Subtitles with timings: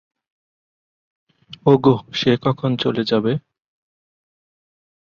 [1.65, 3.33] ওগো, সে কখন চলে যাবে?